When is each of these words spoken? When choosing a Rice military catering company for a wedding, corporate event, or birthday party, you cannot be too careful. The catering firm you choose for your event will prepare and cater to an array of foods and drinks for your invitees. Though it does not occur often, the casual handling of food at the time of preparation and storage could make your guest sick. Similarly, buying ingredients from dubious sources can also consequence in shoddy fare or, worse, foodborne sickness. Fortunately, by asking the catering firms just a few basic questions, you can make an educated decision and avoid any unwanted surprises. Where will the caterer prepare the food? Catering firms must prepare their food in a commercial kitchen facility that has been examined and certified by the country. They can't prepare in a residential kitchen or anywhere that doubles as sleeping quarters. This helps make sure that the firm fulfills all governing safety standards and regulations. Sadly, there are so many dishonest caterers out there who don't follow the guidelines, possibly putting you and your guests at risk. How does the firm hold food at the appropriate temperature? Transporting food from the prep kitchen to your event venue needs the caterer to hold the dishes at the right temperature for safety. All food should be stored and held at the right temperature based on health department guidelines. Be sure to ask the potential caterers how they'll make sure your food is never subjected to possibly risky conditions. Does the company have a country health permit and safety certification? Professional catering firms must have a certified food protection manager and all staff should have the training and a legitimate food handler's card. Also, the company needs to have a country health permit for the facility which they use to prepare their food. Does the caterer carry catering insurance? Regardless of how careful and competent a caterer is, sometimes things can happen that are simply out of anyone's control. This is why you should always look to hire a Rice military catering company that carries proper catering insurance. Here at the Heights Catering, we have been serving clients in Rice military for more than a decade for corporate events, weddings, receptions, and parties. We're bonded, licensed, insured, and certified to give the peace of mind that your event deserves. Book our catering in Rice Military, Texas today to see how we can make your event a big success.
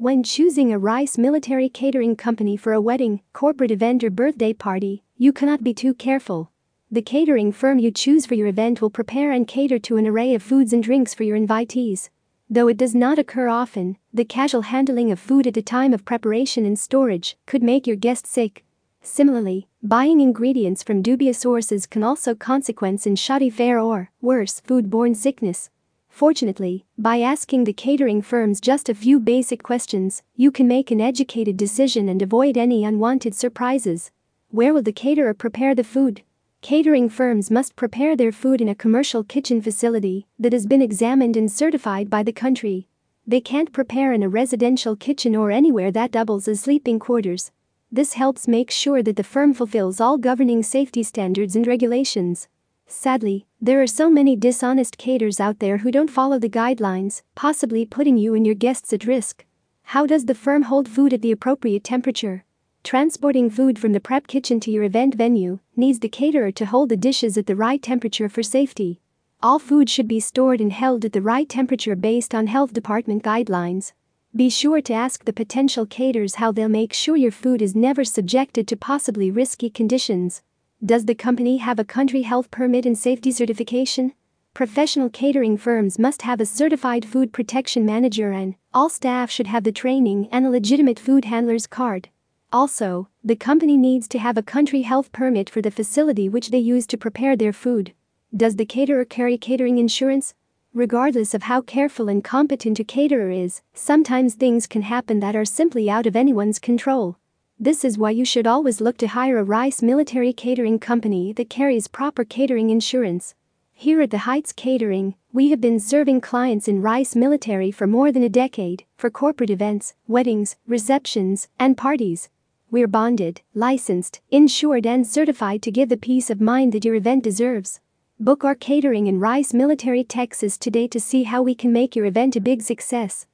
When 0.00 0.22
choosing 0.22 0.72
a 0.72 0.78
Rice 0.78 1.18
military 1.18 1.68
catering 1.68 2.16
company 2.16 2.56
for 2.56 2.72
a 2.72 2.80
wedding, 2.80 3.20
corporate 3.34 3.70
event, 3.70 4.02
or 4.02 4.08
birthday 4.08 4.54
party, 4.54 5.02
you 5.18 5.30
cannot 5.30 5.62
be 5.62 5.74
too 5.74 5.92
careful. 5.92 6.50
The 6.90 7.02
catering 7.02 7.52
firm 7.52 7.78
you 7.78 7.90
choose 7.90 8.24
for 8.24 8.34
your 8.34 8.46
event 8.46 8.80
will 8.80 8.88
prepare 8.88 9.30
and 9.30 9.46
cater 9.46 9.78
to 9.80 9.98
an 9.98 10.06
array 10.06 10.32
of 10.34 10.42
foods 10.42 10.72
and 10.72 10.82
drinks 10.82 11.12
for 11.12 11.24
your 11.24 11.36
invitees. 11.36 12.08
Though 12.48 12.66
it 12.66 12.78
does 12.78 12.94
not 12.94 13.18
occur 13.18 13.48
often, 13.48 13.98
the 14.10 14.24
casual 14.24 14.62
handling 14.62 15.12
of 15.12 15.20
food 15.20 15.46
at 15.46 15.52
the 15.52 15.60
time 15.60 15.92
of 15.92 16.06
preparation 16.06 16.64
and 16.64 16.78
storage 16.78 17.36
could 17.44 17.62
make 17.62 17.86
your 17.86 17.96
guest 17.96 18.26
sick. 18.26 18.64
Similarly, 19.02 19.68
buying 19.82 20.22
ingredients 20.22 20.82
from 20.82 21.02
dubious 21.02 21.40
sources 21.40 21.84
can 21.84 22.02
also 22.02 22.34
consequence 22.34 23.06
in 23.06 23.16
shoddy 23.16 23.50
fare 23.50 23.78
or, 23.78 24.12
worse, 24.22 24.62
foodborne 24.62 25.14
sickness. 25.14 25.68
Fortunately, 26.10 26.84
by 26.98 27.20
asking 27.20 27.64
the 27.64 27.72
catering 27.72 28.20
firms 28.20 28.60
just 28.60 28.90
a 28.90 28.94
few 28.94 29.18
basic 29.18 29.62
questions, 29.62 30.22
you 30.36 30.50
can 30.50 30.68
make 30.68 30.90
an 30.90 31.00
educated 31.00 31.56
decision 31.56 32.10
and 32.10 32.20
avoid 32.20 32.58
any 32.58 32.84
unwanted 32.84 33.34
surprises. 33.34 34.10
Where 34.50 34.74
will 34.74 34.82
the 34.82 34.92
caterer 34.92 35.32
prepare 35.32 35.74
the 35.74 35.84
food? 35.84 36.22
Catering 36.60 37.08
firms 37.08 37.50
must 37.50 37.74
prepare 37.74 38.16
their 38.16 38.32
food 38.32 38.60
in 38.60 38.68
a 38.68 38.74
commercial 38.74 39.24
kitchen 39.24 39.62
facility 39.62 40.26
that 40.38 40.52
has 40.52 40.66
been 40.66 40.82
examined 40.82 41.36
and 41.36 41.50
certified 41.50 42.10
by 42.10 42.22
the 42.22 42.32
country. 42.32 42.86
They 43.26 43.40
can't 43.40 43.72
prepare 43.72 44.12
in 44.12 44.22
a 44.22 44.28
residential 44.28 44.96
kitchen 44.96 45.34
or 45.34 45.50
anywhere 45.50 45.90
that 45.92 46.10
doubles 46.10 46.48
as 46.48 46.60
sleeping 46.60 46.98
quarters. 46.98 47.50
This 47.90 48.12
helps 48.12 48.46
make 48.46 48.70
sure 48.70 49.02
that 49.02 49.16
the 49.16 49.24
firm 49.24 49.54
fulfills 49.54 50.00
all 50.00 50.18
governing 50.18 50.62
safety 50.62 51.02
standards 51.02 51.56
and 51.56 51.66
regulations. 51.66 52.48
Sadly, 52.92 53.46
there 53.60 53.80
are 53.80 53.86
so 53.86 54.10
many 54.10 54.34
dishonest 54.34 54.98
caterers 54.98 55.38
out 55.38 55.60
there 55.60 55.78
who 55.78 55.92
don't 55.92 56.10
follow 56.10 56.40
the 56.40 56.48
guidelines, 56.48 57.22
possibly 57.36 57.86
putting 57.86 58.18
you 58.18 58.34
and 58.34 58.44
your 58.44 58.56
guests 58.56 58.92
at 58.92 59.06
risk. 59.06 59.46
How 59.84 60.06
does 60.06 60.24
the 60.24 60.34
firm 60.34 60.62
hold 60.62 60.88
food 60.88 61.14
at 61.14 61.22
the 61.22 61.30
appropriate 61.30 61.84
temperature? 61.84 62.44
Transporting 62.82 63.48
food 63.48 63.78
from 63.78 63.92
the 63.92 64.00
prep 64.00 64.26
kitchen 64.26 64.58
to 64.60 64.72
your 64.72 64.82
event 64.82 65.14
venue 65.14 65.60
needs 65.76 66.00
the 66.00 66.08
caterer 66.08 66.50
to 66.50 66.66
hold 66.66 66.88
the 66.88 66.96
dishes 66.96 67.38
at 67.38 67.46
the 67.46 67.54
right 67.54 67.80
temperature 67.80 68.28
for 68.28 68.42
safety. 68.42 69.00
All 69.40 69.60
food 69.60 69.88
should 69.88 70.08
be 70.08 70.18
stored 70.18 70.60
and 70.60 70.72
held 70.72 71.04
at 71.04 71.12
the 71.12 71.22
right 71.22 71.48
temperature 71.48 71.94
based 71.94 72.34
on 72.34 72.48
health 72.48 72.72
department 72.72 73.22
guidelines. 73.22 73.92
Be 74.34 74.50
sure 74.50 74.80
to 74.80 74.92
ask 74.92 75.24
the 75.24 75.32
potential 75.32 75.86
caterers 75.86 76.34
how 76.36 76.50
they'll 76.50 76.68
make 76.68 76.92
sure 76.92 77.16
your 77.16 77.30
food 77.30 77.62
is 77.62 77.76
never 77.76 78.04
subjected 78.04 78.66
to 78.66 78.76
possibly 78.76 79.30
risky 79.30 79.70
conditions. 79.70 80.42
Does 80.82 81.04
the 81.04 81.14
company 81.14 81.58
have 81.58 81.78
a 81.78 81.84
country 81.84 82.22
health 82.22 82.50
permit 82.50 82.86
and 82.86 82.96
safety 82.96 83.30
certification? 83.32 84.14
Professional 84.54 85.10
catering 85.10 85.58
firms 85.58 85.98
must 85.98 86.22
have 86.22 86.40
a 86.40 86.46
certified 86.46 87.04
food 87.04 87.34
protection 87.34 87.84
manager 87.84 88.32
and 88.32 88.54
all 88.72 88.88
staff 88.88 89.30
should 89.30 89.46
have 89.46 89.64
the 89.64 89.72
training 89.72 90.26
and 90.32 90.46
a 90.46 90.50
legitimate 90.50 90.98
food 90.98 91.26
handler's 91.26 91.66
card. 91.66 92.08
Also, 92.50 93.08
the 93.22 93.36
company 93.36 93.76
needs 93.76 94.08
to 94.08 94.18
have 94.18 94.38
a 94.38 94.42
country 94.42 94.80
health 94.80 95.12
permit 95.12 95.50
for 95.50 95.60
the 95.60 95.70
facility 95.70 96.30
which 96.30 96.50
they 96.50 96.58
use 96.58 96.86
to 96.86 96.96
prepare 96.96 97.36
their 97.36 97.52
food. 97.52 97.92
Does 98.34 98.56
the 98.56 98.64
caterer 98.64 99.04
carry 99.04 99.36
catering 99.36 99.76
insurance? 99.76 100.32
Regardless 100.72 101.34
of 101.34 101.42
how 101.42 101.60
careful 101.60 102.08
and 102.08 102.24
competent 102.24 102.80
a 102.80 102.84
caterer 102.84 103.30
is, 103.30 103.60
sometimes 103.74 104.34
things 104.34 104.66
can 104.66 104.82
happen 104.82 105.20
that 105.20 105.36
are 105.36 105.44
simply 105.44 105.90
out 105.90 106.06
of 106.06 106.16
anyone's 106.16 106.58
control. 106.58 107.18
This 107.62 107.84
is 107.84 107.98
why 107.98 108.12
you 108.12 108.24
should 108.24 108.46
always 108.46 108.80
look 108.80 108.96
to 108.96 109.08
hire 109.08 109.36
a 109.36 109.44
Rice 109.44 109.82
military 109.82 110.32
catering 110.32 110.78
company 110.78 111.34
that 111.34 111.50
carries 111.50 111.88
proper 111.88 112.24
catering 112.24 112.70
insurance. 112.70 113.34
Here 113.74 114.00
at 114.00 114.10
the 114.10 114.24
Heights 114.24 114.50
Catering, 114.50 115.14
we 115.30 115.50
have 115.50 115.60
been 115.60 115.78
serving 115.78 116.22
clients 116.22 116.68
in 116.68 116.80
Rice 116.80 117.14
military 117.14 117.70
for 117.70 117.86
more 117.86 118.10
than 118.10 118.22
a 118.22 118.30
decade 118.30 118.86
for 118.96 119.10
corporate 119.10 119.50
events, 119.50 119.92
weddings, 120.08 120.56
receptions, 120.66 121.48
and 121.58 121.76
parties. 121.76 122.30
We're 122.70 122.88
bonded, 122.88 123.42
licensed, 123.52 124.22
insured, 124.30 124.86
and 124.86 125.06
certified 125.06 125.60
to 125.64 125.70
give 125.70 125.90
the 125.90 125.98
peace 125.98 126.30
of 126.30 126.40
mind 126.40 126.72
that 126.72 126.86
your 126.86 126.94
event 126.94 127.24
deserves. 127.24 127.80
Book 128.18 128.42
our 128.42 128.54
catering 128.54 129.06
in 129.06 129.20
Rice 129.20 129.52
Military, 129.52 130.02
Texas 130.02 130.56
today 130.56 130.88
to 130.88 130.98
see 130.98 131.24
how 131.24 131.42
we 131.42 131.54
can 131.54 131.74
make 131.74 131.94
your 131.94 132.06
event 132.06 132.36
a 132.36 132.40
big 132.40 132.62
success. 132.62 133.26